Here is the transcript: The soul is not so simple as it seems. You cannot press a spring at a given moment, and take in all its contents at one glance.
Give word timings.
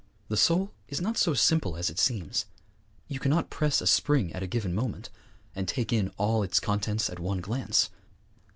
The 0.29 0.35
soul 0.35 0.73
is 0.87 0.99
not 0.99 1.15
so 1.15 1.35
simple 1.35 1.77
as 1.77 1.91
it 1.91 1.99
seems. 1.99 2.47
You 3.07 3.19
cannot 3.19 3.51
press 3.51 3.81
a 3.81 3.85
spring 3.85 4.33
at 4.33 4.41
a 4.41 4.47
given 4.47 4.73
moment, 4.73 5.11
and 5.53 5.67
take 5.67 5.93
in 5.93 6.11
all 6.17 6.41
its 6.41 6.59
contents 6.59 7.07
at 7.07 7.19
one 7.19 7.39
glance. 7.39 7.91